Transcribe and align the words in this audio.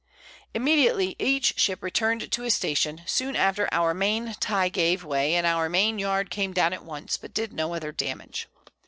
Immediately 0.55 1.15
each 1.19 1.59
Ship 1.59 1.77
return'd 1.83 2.31
to 2.31 2.41
his 2.41 2.55
Station; 2.55 3.03
soon 3.05 3.35
after 3.35 3.69
our 3.71 3.93
Main 3.93 4.33
tye 4.39 4.67
gave 4.67 5.03
way, 5.03 5.35
and 5.35 5.45
our 5.45 5.69
Main 5.69 5.99
yard 5.99 6.31
came 6.31 6.53
down 6.53 6.73
at 6.73 6.83
once, 6.83 7.17
but 7.17 7.35
did 7.35 7.53
no 7.53 7.75
other 7.75 7.91
Damage. 7.91 8.47